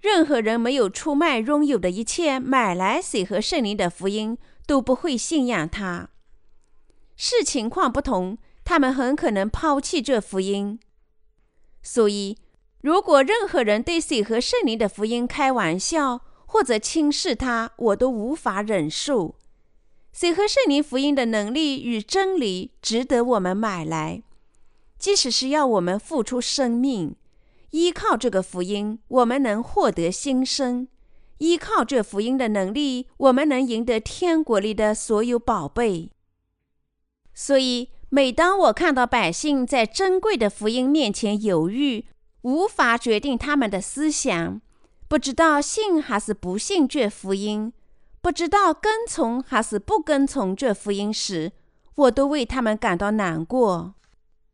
[0.00, 6.10] 任何人没有出卖拥有的一切，买来水和圣灵的福音，都不会信仰他。
[7.16, 10.78] 视情况不同，他们很可能抛弃这福音。
[11.82, 12.36] 所以，
[12.82, 19.34] 如果任何人对水和圣灵的福音开玩笑或者轻视他，我都无法忍受。
[20.12, 24.22] 水和圣灵福音的能力与真理值得我们买来，
[24.98, 27.14] 即使是要我们付出生命。
[27.72, 30.86] 依靠这个福音，我们能获得新生；
[31.38, 36.10] 依靠这福音的能力，我们能赢得天国里的所有宝贝。
[37.34, 42.06] 所以，每当我看到百姓在珍贵的福音面前犹豫，
[42.40, 44.62] 无法决定他们的思想，
[45.08, 47.72] 不知道信还是不信这福音，
[48.20, 51.52] 不知道跟从还是不跟从这福音时，
[51.94, 53.94] 我都为他们感到难过，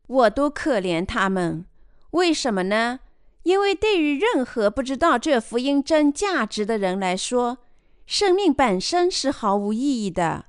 [0.05, 1.65] 我都可怜他们。
[2.11, 2.99] 为什么呢？
[3.41, 7.57] 因为对于任何不知道这福音真价值的人来说，
[8.05, 10.45] 生命本身是毫无意义的。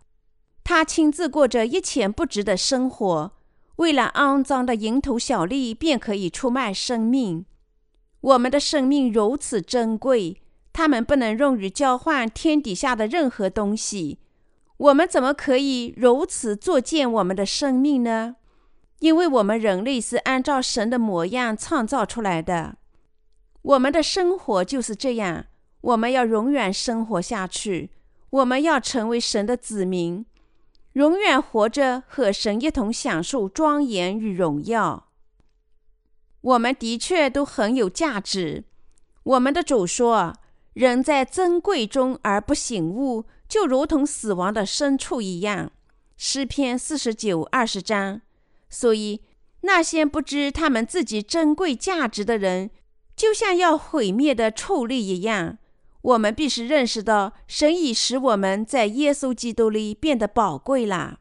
[0.62, 3.32] 他亲自过着一钱不值的生活，
[3.76, 7.46] 为了肮脏的蝇头小利，便可以出卖生命。
[8.24, 10.40] 我们的生命如此珍贵，
[10.72, 14.18] 他们不能用于交换天底下的任何东西。
[14.78, 18.36] 我们怎么可以如此作践我们的生命呢？
[19.00, 22.76] 因为我们人类是按照神的模样创造出来的，
[23.60, 25.44] 我们的生活就是这样。
[25.82, 27.90] 我们要永远生活下去，
[28.30, 30.24] 我们要成为神的子民。
[30.94, 35.03] 永远活着，和神一同享受庄严与荣耀。
[36.44, 38.64] 我们的确都很有价值。
[39.22, 40.34] 我们的主说
[40.74, 45.72] ：“人在珍贵中而不醒悟，就如同死亡的牲畜一样。”
[46.18, 48.20] 诗篇四十九二十章。
[48.68, 49.22] 所以，
[49.62, 52.70] 那些不知他们自己珍贵价值的人，
[53.16, 55.56] 就像要毁灭的畜类一样。
[56.02, 61.20] 我们必须认识到，神已使我们在耶稣基督里变得宝贵了。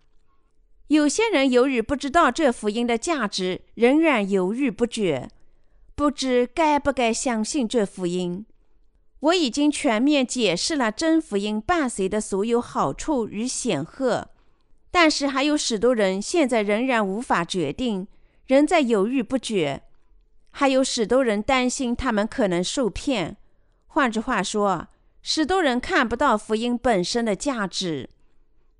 [0.93, 5.27] 有些人由于不知道这福音的价值，仍然犹豫不决，
[5.95, 8.45] 不知该不该相信这福音。
[9.19, 14.29] 我已经全面解释了真福音伴随的所有好处与显赫，
[14.91, 18.07] 但是还有许多人现在仍然无法决定，
[18.45, 19.81] 仍在犹豫不决。
[20.51, 23.37] 还有许多人担心他们可能受骗。
[23.87, 24.87] 换句话说，
[25.23, 28.11] 许多人看不到福音本身的价值。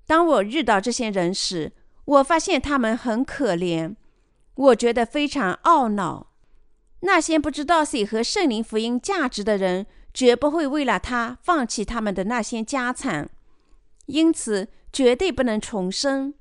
[0.06, 1.72] 当我遇到这些人时，
[2.04, 3.94] 我发现他们很可怜，
[4.54, 6.28] 我觉得非常懊恼。
[7.00, 13.28] 那些不知道谁和圣灵福音价值的人，绝不会为了他放弃他们的那些家产，
[14.06, 16.34] 因此绝对不能重生。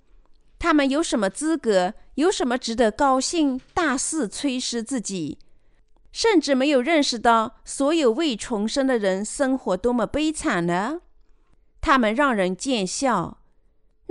[0.59, 1.93] 他们有什么资格？
[2.15, 3.59] 有什么值得高兴？
[3.73, 5.39] 大肆吹嘘自己？
[6.11, 11.01] 甚至没有认识到所有未重生的人生活多么悲惨呢？
[11.81, 13.39] 他们让人见笑。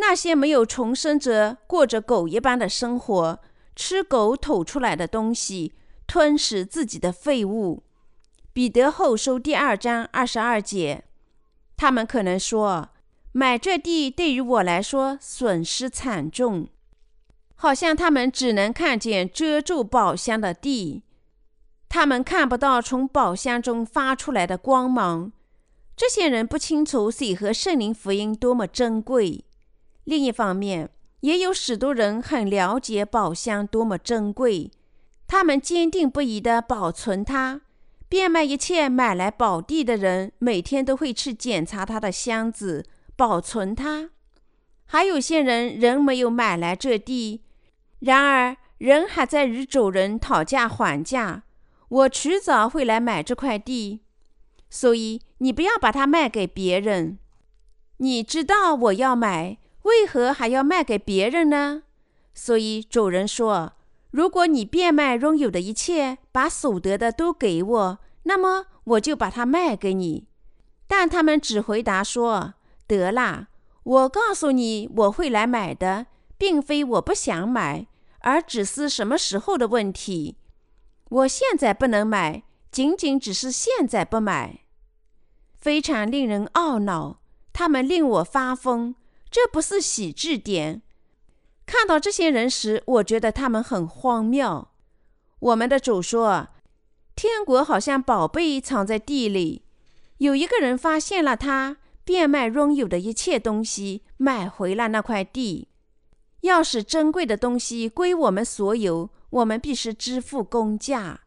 [0.03, 3.39] 那些没有重生者过着狗一般的生活，
[3.77, 5.75] 吃狗吐出来的东西，
[6.09, 7.85] 吞食自己的废物。
[8.53, 11.05] 彼得后书第二章二十二节。
[11.77, 12.89] 他们可能说
[13.31, 16.67] ：“买这地对于我来说损失惨重，
[17.55, 21.05] 好像他们只能看见遮住宝箱的地。”
[21.89, 25.31] 他们看不到从宝箱中发出来的光芒。
[25.97, 29.45] 这些人不清楚水和圣灵福音多么珍贵。
[30.05, 34.71] 另一方面，也有许多人很了解宝箱多么珍贵，
[35.27, 37.63] 他们坚定不移地保存它。
[38.09, 42.85] 变卖一切买来宝地的人，每天都会去检查他的箱子，
[43.17, 44.11] 保存它。
[44.85, 47.41] 还有些人仍没有买来这地，
[48.01, 51.45] 然而人还在与主人讨价还价。
[51.89, 54.01] 我迟早会来买这块地，
[54.69, 57.19] 所以你不要把它卖给别人。
[57.97, 61.83] 你知道我要买，为何还要卖给别人呢？
[62.35, 63.75] 所以主人说
[64.11, 70.29] ：“如果你变卖拥有的一切，把所得的都给我，那么我就把它卖给你。”
[70.87, 72.55] 但他们只回答说
[72.87, 73.49] ：“得啦，
[73.83, 76.07] 我告诉你，我会来买的，
[76.39, 77.87] 并非我不想买，
[78.21, 80.37] 而只是什么时候的问题。”
[81.09, 84.61] 我现在不能买，仅仅只是现在不买，
[85.57, 87.21] 非常令人懊恼。
[87.53, 88.95] 他们令我发疯，
[89.33, 90.83] 这不是喜字点。
[91.65, 94.69] 看到这些人时，我觉得他们很荒谬。
[95.39, 96.49] 我们的主说
[97.17, 99.63] ：“天国好像宝贝藏在地里，
[100.19, 105.69] 有一个人发现了它，变卖拥有的一切东西，买回了那块地。
[106.43, 111.23] 要使珍贵的东西归我们所有，我们必须支付公价，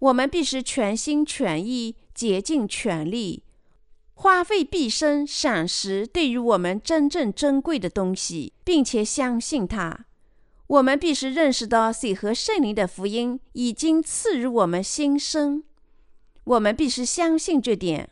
[0.00, 3.44] 我们必须全心全意、竭尽全力，
[4.20, 10.06] 花费毕生赏识对于我们真正珍贵的东西，并且相信它。
[10.66, 15.62] 我们必须认识到水和圣灵的福音已经赐予我们新生，
[16.42, 18.10] 我们必须相信这点。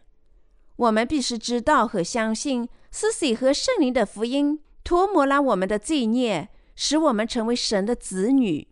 [0.76, 4.60] 我们必须知道和相信，是水和圣灵的福音。
[4.84, 8.68] 涂抹了我们的罪孽，使我们成为神的子女。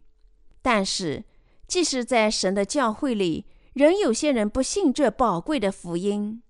[0.62, 1.24] 但是，
[1.66, 6.40] 即使在神的教会里，仍有些人不信这宝贵的福音。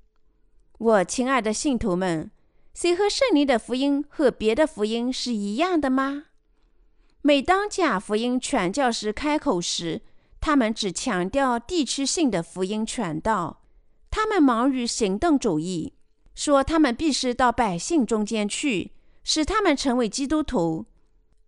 [0.78, 2.30] 我亲爱的信徒们，
[2.74, 6.24] 谁和圣灵的福音和别的福音是一样的吗？
[7.22, 10.02] 每当假福音传教士开口时，
[10.40, 13.62] 他们只强调地区性的福音传道，
[14.10, 15.94] 他们忙于行动主义，
[16.34, 18.92] 说他们必须到百姓中间去。
[19.26, 20.84] 使他们成为基督徒，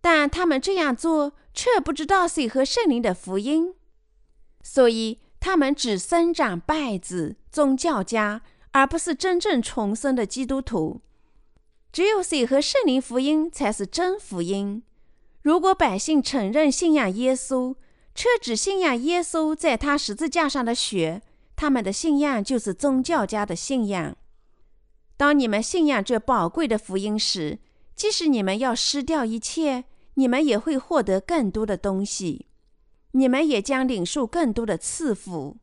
[0.01, 3.75] 但他们这样做却不知道谁和圣灵的福音，
[4.63, 11.01] 所以他们只生长败子、宗教家，而不是真正重生的基督徒。
[11.91, 14.83] 只有谁和圣灵福音才是真福音。
[15.41, 17.75] 如果百姓承认信仰耶稣，
[18.13, 21.21] 却只信仰耶稣在他十字架上的血，
[21.55, 24.15] 他们的信仰就是宗教家的信仰。
[25.15, 27.59] 当你们信仰这宝贵的福音时，
[27.95, 32.45] 即使你们要失掉一切，你们也会获得更多的东西。
[33.11, 35.57] 你们也将领受更多的赐福。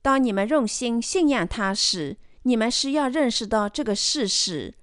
[0.00, 4.74] 当你们用心信仰他时，你们是要认识到这个事实，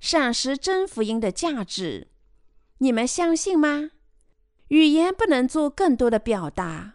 [0.00, 2.08] 赏识真福音的价值。
[2.78, 3.90] 你们相信吗？
[4.68, 6.94] 语言不能做更多的表达。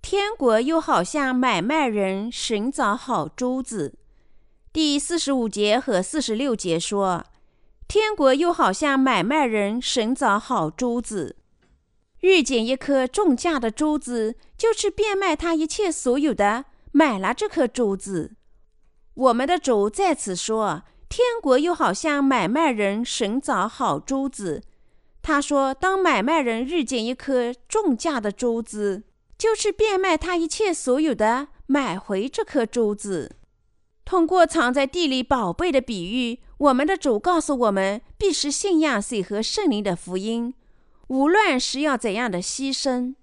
[0.00, 3.94] 天国又好像买卖人寻找好珠子。
[4.72, 7.26] 第四十五节和四十六节说。
[7.88, 11.34] 天国又好像买卖人寻找好珠子，
[12.20, 18.36] 遇见一颗重价的珠子，就去变卖他一切所有的，买了这颗珠子。
[19.14, 24.62] 我们的主在此说，天国又好像买卖人寻找好珠子。
[25.22, 29.02] 他说，当买卖人遇见一颗重价的珠子，
[29.36, 33.36] 就去变卖他一切所有的，买回这颗珠子。
[34.04, 36.40] 通过藏在地里宝贝的比喻。
[36.58, 40.52] 我们的主告诉我们，必须信仰水和圣灵的福音，
[41.08, 43.14] 无论是要怎样的牺牲。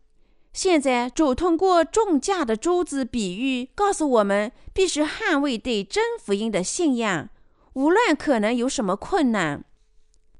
[0.58, 7.30] 现在，主通过重价的珠子比喻，告诉我们必须捍卫对真福音的信仰，
[7.74, 9.64] 无论可能有什么困难。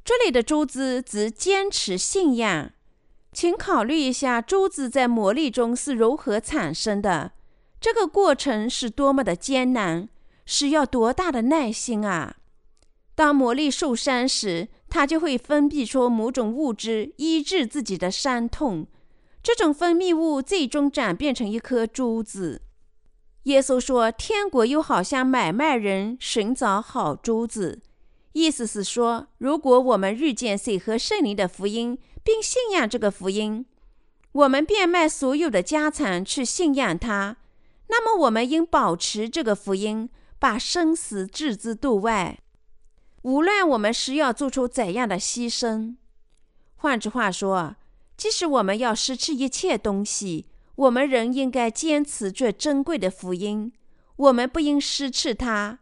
[0.04, 2.72] 这里的珠子指坚持信仰。
[3.32, 7.34] 请考虑一下，珠子在磨砺中是如何产生的？
[7.80, 10.10] 这个过程是多么的艰难，
[10.48, 12.38] 需要多大的耐心啊！
[13.14, 18.88] 当魔力受伤时，它就会分泌出某种物质医治自己的伤痛。
[19.48, 22.64] 这种分泌物最终转变成一颗珠子。
[23.44, 27.82] 耶稣说：“天国又好像买卖人寻找好珠子。”
[28.36, 33.66] 意思是说，如果我们遇见水和圣灵的福音，并信仰这个福音，
[34.34, 37.38] 我们变卖所有的家产去信仰它，
[37.88, 42.40] 那么我们应保持这个福音，把生死置之度外。
[43.22, 45.96] 无论我们需要做出怎样的牺牲，
[46.76, 47.77] 换句话说，
[48.18, 53.72] 即使我们要失去一切东西，我们仍应该坚持这珍贵的福音。
[54.16, 55.80] 我们不应失去它。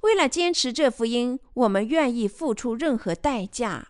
[0.00, 3.88] 为了坚持这福音，我们愿意付出任何代价。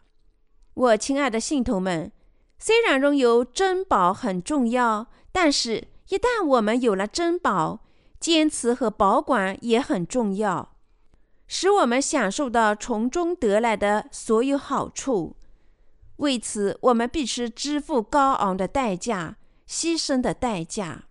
[0.75, 2.13] 我亲爱的信徒们，
[2.59, 7.81] 虽然拥有珍宝很重要，但是一旦我们有了珍宝，
[8.21, 10.77] 坚持和保管也很重要。
[11.47, 15.37] 使我们享受到从中得来的所有好处，
[16.17, 19.37] 为此我们必须支付高昂的代价、
[19.69, 21.05] 牺牲的代价。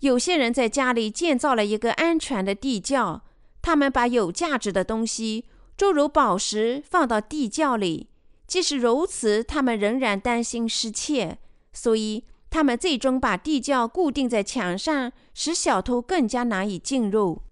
[0.00, 3.22] 有些人在家里建造了一个安全的地窖，
[3.60, 5.46] 他们把有价值的东西，
[5.76, 8.08] 诸如宝石，放到地窖里。
[8.46, 11.38] 即使如此，他们仍然担心失窃，
[11.72, 17.42] 所以他们最终把地窖固定在墙上，使小偷更加难以进入。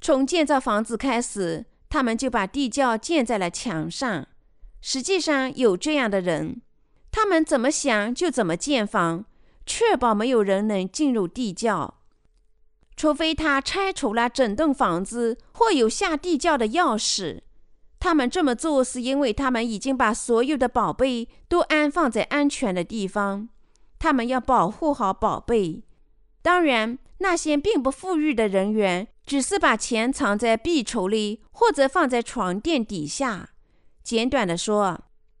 [0.00, 4.28] 从建造房子开始，他们就把地窖建在了墙上。
[4.80, 6.62] 实际上有这样的人，
[7.10, 9.24] 他们怎么想就怎么建房，
[9.66, 11.94] 确保没有人能进入地窖，
[12.96, 17.40] 除非他拆除了整栋房子或有下地窖的钥匙。
[18.00, 23.48] 他们这么做是因为他们已经把所有的宝贝都安放在安全的地方，
[23.98, 25.82] 他们要保护好宝贝。
[26.40, 33.50] 当然，那些并不富裕的人员，只是把钱藏在壁橱里，或者放在床垫底下。
[34.08, 34.98] 简短的说，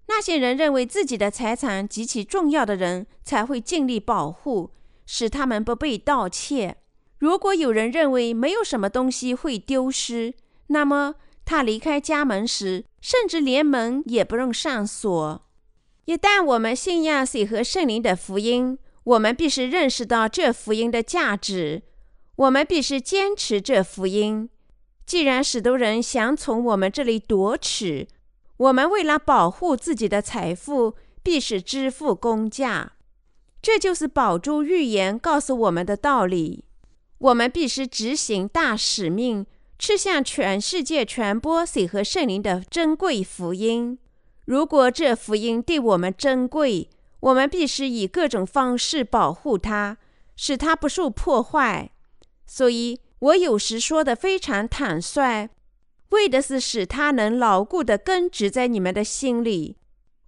[0.08, 4.72] 那些人认为自己的财产极其重要的人，才会尽力保护，
[5.06, 6.76] 使他们不被盗窃。
[7.16, 10.34] 如果有人认为没有什么东西会丢失，
[10.66, 11.14] 那么
[11.46, 15.42] 他离开家门时，甚至连门也不用上锁。
[16.04, 21.84] 一旦我们信仰水和圣灵的福音，我们必须认识到这福音的价值，
[22.36, 24.50] 我们必须坚持这福音。
[25.06, 28.06] 既然许多人想从我们这里夺取，
[28.58, 32.92] 我们为了保护自己的财富，必须支付公价。
[33.62, 36.64] 这就是宝珠预言告诉我们的道理。
[37.18, 39.46] 我们必须执行大使命，
[39.78, 43.98] 去向全世界传播水和圣灵的珍贵福音。
[44.44, 46.88] 如果这福音对我们珍贵，
[47.20, 49.98] 我们必须以各种方式保护它，
[50.36, 51.90] 使它不受破坏。
[52.46, 55.50] 所以，我有时说的非常坦率，
[56.10, 59.76] 为的是使它能牢固地根植在你们的心里，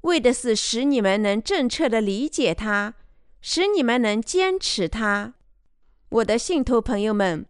[0.02, 2.94] 为的是使你们能正确地理解它，
[3.40, 5.34] 使你们能坚持它。
[6.10, 7.46] 我的信徒朋友们，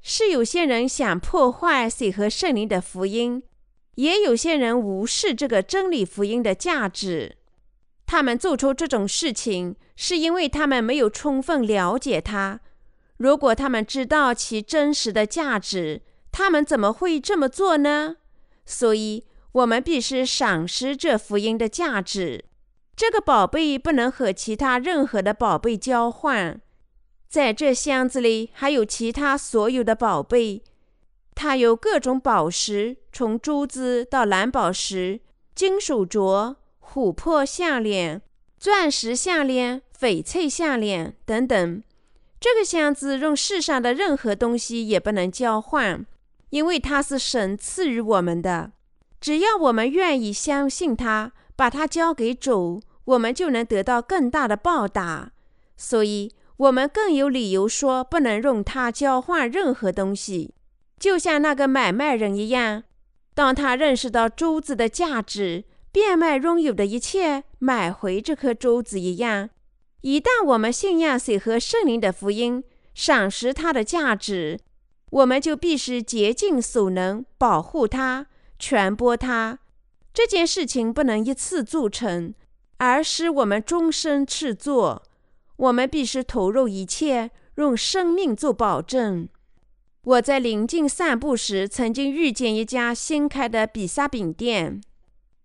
[0.00, 3.42] 是有些人想破坏水和圣灵的福音，
[3.96, 7.36] 也有些人无视这个真理福音的价值。
[8.06, 12.60] 他们做出这种事情，是因为他们没有充分了解它。
[13.16, 16.02] 如果他们知道其真实的价值，
[16.36, 18.16] 他们怎么会这么做呢？
[18.66, 22.46] 所以，我们必须赏识这福音的价值。
[22.96, 26.60] 这个宝贝不能和其他任何的宝贝交换。
[27.28, 30.64] 在这箱子里还有其他所有的宝贝，
[31.36, 35.20] 它有各种宝石，从珠子到蓝宝石、
[35.54, 36.56] 金手镯。
[36.80, 38.22] 琥珀项链、
[38.58, 41.82] 钻石项链、翡翠项链等等，
[42.38, 46.06] 这个箱子用世上的任何东西也不能交换，
[46.54, 48.70] 因为它是神赐予我们的。
[49.20, 55.32] 只要我们愿意相信它，把它交给主，我们就能得到更大的报答。
[55.76, 60.54] 所以，我们更有理由说不能用它交换任何东西。
[60.96, 62.84] 就像那个买卖人一样，
[63.34, 65.64] 当他认识到珠子的价值。
[65.90, 69.50] 变卖拥有的一切，买回这颗珠子一样。
[70.02, 72.62] 一旦我们信仰水和圣灵的福音，
[72.94, 74.58] 赏识它的价值，
[75.14, 78.26] 我们就必须竭尽所能保护它、
[78.58, 79.60] 传播它。
[80.12, 82.34] 这件事情不能一次做成，
[82.78, 85.04] 而是我们终身去做。
[85.56, 89.28] 我们必须投入一切，用生命做保证。
[90.02, 94.82] 我在临近散步时，曾经遇见一家新开的比萨饼店。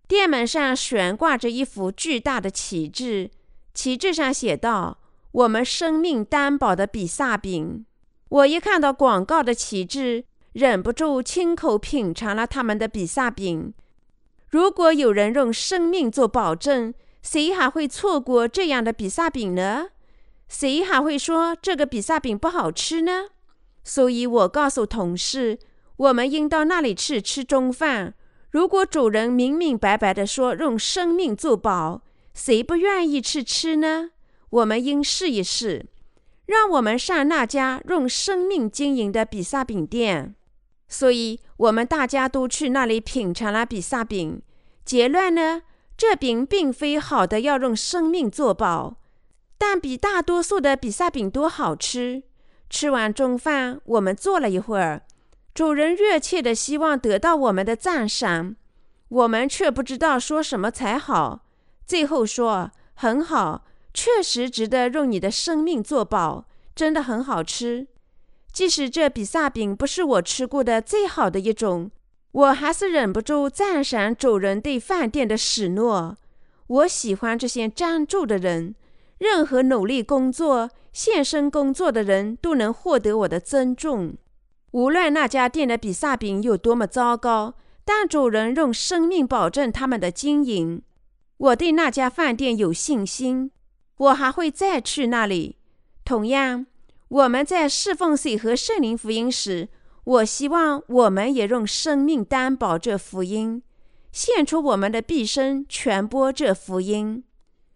[0.08, 3.30] 店门上悬挂着一幅巨大的旗帜，
[3.76, 4.98] 旗帜上写道
[5.32, 7.86] ：“我们生命担保的比萨饼。”
[8.30, 10.24] 我一看到广告的旗帜，
[10.54, 13.74] 忍不住亲口品尝了他们的比萨饼。
[14.50, 19.90] 如果有人用生命做保证，谁还会错过这样的比萨饼呢？
[20.48, 23.30] 谁还会说这个比萨饼不好吃呢？
[23.84, 25.58] 所以我告诉同事，
[25.98, 28.14] 我们应到那里去吃中饭。
[28.52, 32.02] 如果主人明明白白地说用生命做保，
[32.34, 34.12] 谁不愿意去吃呢？
[34.50, 35.86] 我们应试一试，
[36.50, 40.34] 让我们上那家用生命经营的比萨饼店。
[40.88, 44.42] 所以，我们大家都去那里品尝了比萨饼。
[44.84, 45.62] 结论呢？
[45.96, 48.96] 这饼并非好的要用生命做保，
[49.60, 52.24] 但比大多数的比萨饼都好吃。
[52.68, 55.04] 吃完中饭，我们坐了一会儿。
[55.54, 58.56] 主人热切地希望得到我们的赞赏，
[59.10, 61.46] 我们却不知道说什么才好。
[61.86, 67.88] 最后说：“很好，确实值得用你的生命做保，真的很好吃。
[68.52, 71.92] 即使这比萨饼不是我吃过的最好的一种，
[72.32, 76.18] 我还是忍不住赞赏主人对饭店的许诺。
[76.68, 78.76] 我喜欢这些专注的人，
[79.18, 84.16] 任何努力工作、献身工作的人都能获得我的尊重。”
[84.72, 90.84] 无论那家店的比萨饼有多么糟糕，但主人用生命保证他们的经营。
[91.38, 93.50] 我对那家饭店有信心，
[94.00, 95.56] 我还会再去那里。
[96.04, 96.66] 同样，
[97.08, 99.70] 我们在侍奉水和圣灵福音时，
[100.04, 103.62] 我希望我们也用生命担保这福音，
[104.12, 107.24] 献出我们的毕生传播这福音。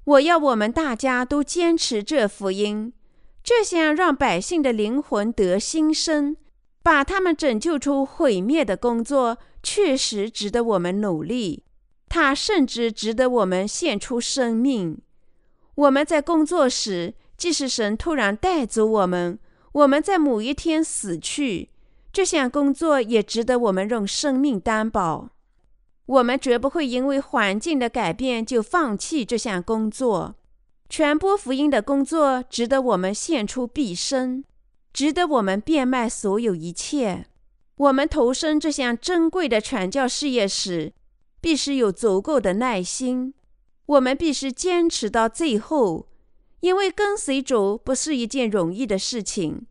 [0.06, 2.92] 我要我们大家都坚持这福音，
[3.44, 6.36] 这项让百姓的灵魂得新生。
[6.82, 11.64] 把他们拯救出毁灭的工作，确实值得我们努力。
[12.10, 14.98] 它甚至值得我们献出生命。
[15.76, 19.40] 我们在工作时，即使神突然带走我们，
[19.72, 21.70] 我们在某一天死去，
[22.12, 25.30] 这项工作也值得我们用生命担保。
[26.06, 30.36] 我们绝不会因为环境的改变就放弃这项工作。
[30.90, 34.44] 传播福音的工作值得我们献出毕生，
[34.92, 37.26] 值得我们变卖所有一切。
[37.78, 40.94] 我们投身这项珍贵的传教事业时，
[41.42, 43.34] 必须有足够的耐心。
[43.94, 46.08] 我们必须坚持到最后，
[46.62, 49.66] 因为跟随主不是一件容易的事情。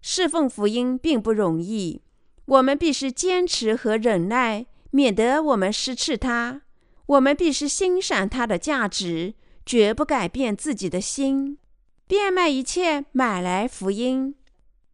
[0.00, 2.00] 侍奉福音并不容易，
[2.46, 6.62] 我们必须坚持和忍耐，免得我们失去它。
[7.06, 9.34] 我们必须欣赏它的价值。
[9.66, 11.58] 绝不改变自己的心，
[12.06, 14.34] 变卖一切买来福音。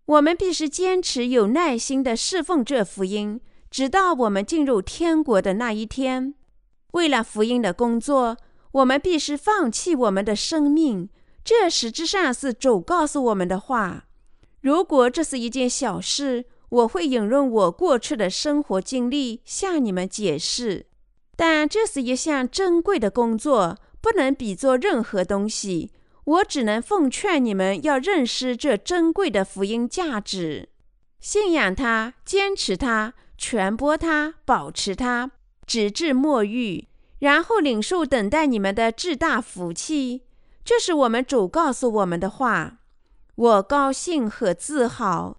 [0.06, 6.34] 我们必须坚持有耐心的侍奉这福音，直到我们进入天国的那一天。
[6.90, 8.36] 为了福音的工作，
[8.74, 11.08] 我们必须放弃我们的生命。
[11.42, 14.04] 这实质上是主告诉我们的话。
[14.60, 20.86] 如果这是一件小事，我会引用我过去的生活经历向你们解释。
[21.34, 23.78] 但这是一项珍贵的工作。
[24.04, 25.90] 不能比作任何东西。
[26.24, 30.68] 我只能奉劝你们要认识这珍贵的福音价值，
[31.20, 35.30] 信仰它，坚持它，传播它，保持它，
[35.66, 36.84] 直至末日，
[37.24, 40.24] 然后领受等待你们的至大福气。
[40.62, 42.80] 这是我们主告诉我们的话。
[43.34, 45.38] 我高兴和自豪。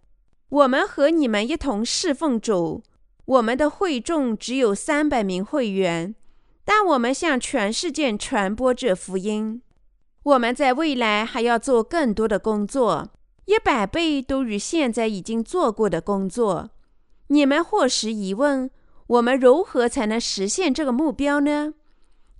[0.49, 2.81] 我们和你们一同侍奉主。
[3.25, 6.15] 我们的会众只有三百名会员。
[6.63, 9.61] 但我们向全世界传播这福音，
[10.23, 13.09] 我们在未来还要做更多的工作，
[13.45, 16.71] 一百倍都与现在已经做过的工作。
[17.27, 18.71] 你们或时疑问：
[19.07, 21.73] 我们如何才能实现这个目标呢？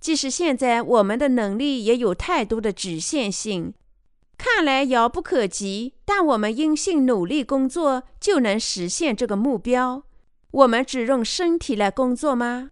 [0.00, 3.74] 即使现在我们的能力也有太多的局限性，
[4.36, 5.94] 看来遥不可及。
[6.04, 10.04] 但我们因信努力工作，就能实现这个目标。
[10.52, 12.70] 我们只用身体来工作吗？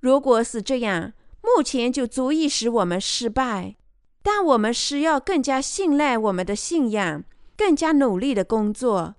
[0.00, 3.76] 如果是这样，目前就足以使我们失败。
[4.22, 7.24] 但我们需要更加信赖我们的信仰，
[7.56, 9.14] 更加努力的工作，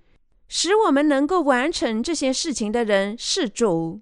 [0.47, 4.01] 使我们能够完成这些事情的人是主。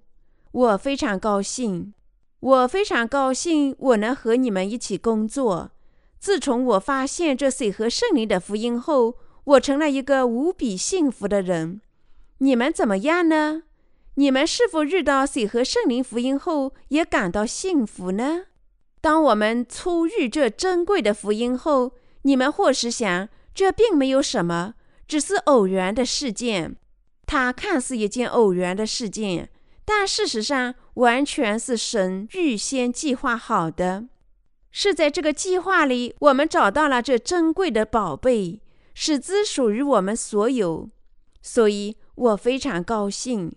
[0.56, 1.92] 我非常高兴，
[2.40, 5.70] 我非常高兴我能和你们一起工作。
[6.18, 11.82] 自从我发现这水和圣灵的福音后，我成了一个无比幸福的人。
[12.38, 13.64] 你们怎么样呢？
[14.14, 18.44] 你们是否遇到水和圣灵福音后也感到幸福呢？
[19.02, 21.92] 当我们初遇这珍贵的福音后，
[22.22, 24.72] 你们或是想这并没有什么，
[25.06, 26.76] 只是偶然的事件。
[27.26, 29.50] 它看似一件偶然的事件，
[29.86, 34.08] 但事实上完全是神预先计划好的。
[34.70, 38.60] 是在这个计划里，我们找到了这珍贵的宝贝，
[38.92, 40.90] 使之属于我们所有。
[41.40, 43.52] 所以我非常高兴。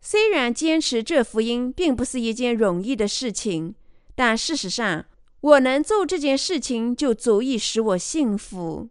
[0.00, 3.76] 虽然坚持这福音并不是一件容易的事情，
[4.16, 5.06] 但事实上，
[5.40, 8.88] 我能做这件事情就足以使我幸福。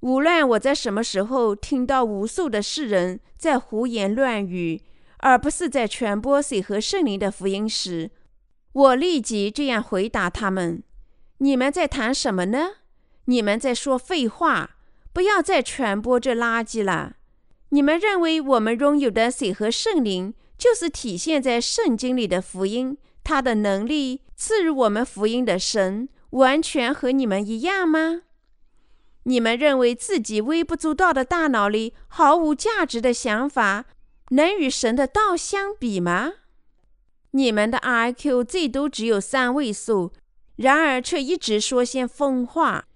[0.00, 4.82] 无论我在什么时候听到无数的世人在胡言乱语，
[5.20, 8.10] 而不是在传播水和圣灵的福音时，
[8.72, 10.82] 我立即这样回答他们
[11.38, 12.70] ：“你们在谈什么呢？
[13.24, 14.76] 你们在说废话！
[15.12, 17.16] 不要再传播这垃圾了。
[17.70, 28.20] 你们认为我们拥有的水和圣灵？”就是体现在圣经里的福音，它的能力赐予我们福音的神，完全和你们一样吗？
[29.22, 33.86] 你们认为自己微不足道的大脑里毫无价值的想法，
[34.30, 36.32] 能与神的道相比吗？
[37.32, 40.12] 你们的 IQ 最多只有三位数，
[40.56, 42.86] 然而却一直说些疯话。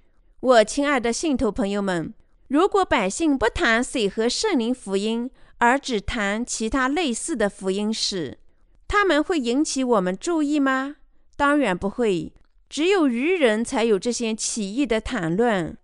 [0.40, 2.12] 我亲爱的信徒朋友们，
[2.48, 8.38] 如果百姓不谈水和圣灵福音，而只谈其他类似的福音史，
[8.86, 10.96] 他们会引起我们注意吗？
[11.36, 12.32] 当然不会。
[12.68, 15.76] 只有愚人才有这些奇异的谈论。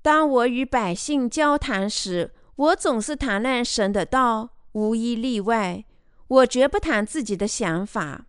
[0.00, 5.84] 当我与百姓交谈时，我总是谈论神的道，无一例外。
[6.28, 8.26] 我绝不谈自己的想法。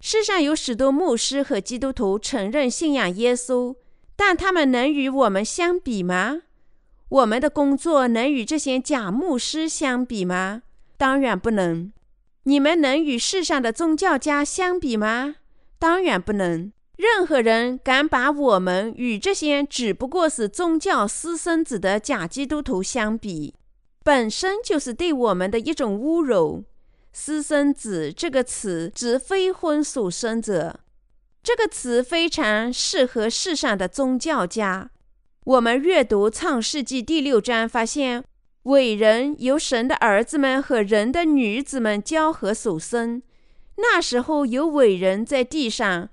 [0.00, 3.76] 世上有许多牧师和基督徒承认信仰耶稣，
[4.16, 6.42] 但他们能与我们相比吗？
[7.08, 10.62] 我们的工作能与这些假牧师相比吗？
[10.96, 11.92] 当然不能。
[12.42, 15.36] 你们能与世上的宗教家相比吗？
[15.78, 16.72] 当然不能。
[16.96, 23.54] 任何人敢把我们与这些只不过是宗教私生子的假基督徒相比，
[24.04, 26.64] 本身就是对我们的一种侮辱。
[27.10, 30.80] 私生子这个词指非婚所生者，
[31.42, 34.90] 这个词非常适合世上的宗教家。
[35.44, 38.22] 我们阅读《创世纪》第六章，发现
[38.64, 43.22] 伟人由神的儿子们和人的女子们交合所生。
[43.76, 46.10] 那时候有伟人在地上，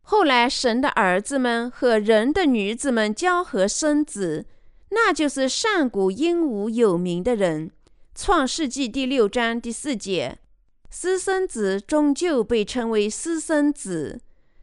[0.00, 4.46] 后来神的儿子们和人的女子们交合生子，
[4.94, 7.72] 那就是上古英武有名的人。
[8.14, 10.38] 创世纪第六章第四节，
[10.88, 14.20] 私生子终究被称为私生子，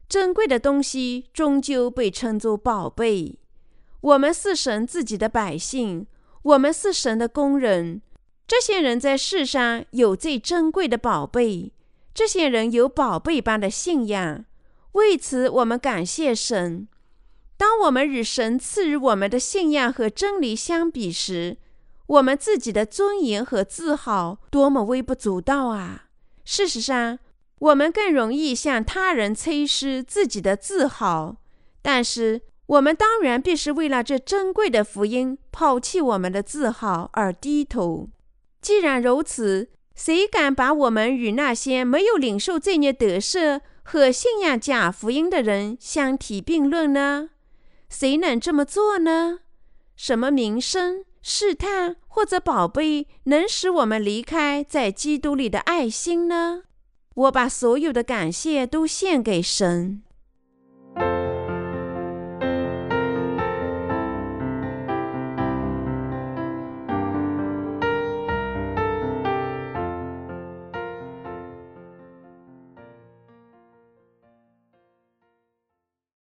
[0.07, 3.37] 珍贵的东西终究被称作宝贝。
[3.99, 6.07] 我们是神自己的百姓，
[6.43, 8.01] 我们是神的工人。
[8.47, 11.73] 这些人在世上有最珍贵的宝贝。
[12.13, 14.45] 这些人有宝贝般的信仰，
[14.93, 16.87] 为此我们感谢神。
[17.61, 21.57] 当我们与神赐予我们的信仰和真理相比时，
[22.07, 26.05] 我们自己的尊严和自豪多么微不足道啊！
[26.43, 27.19] 事实上，
[27.59, 31.35] 我们更容易向他人吹嘘自己的自豪，
[31.83, 38.09] 但是我们当然必须为了这珍贵的福音抛弃我们的自豪而低头。
[38.59, 47.29] 既然如此，谁敢把我们与那些没有领受罪孽得赦和信仰假福音的人相提并论呢？
[47.91, 49.39] 谁能这么做呢？
[49.97, 56.63] 什么名声、试探或者宝贝能使我们离开在基督里的爱心呢？
[57.13, 60.03] 我把所有的感谢都献给神。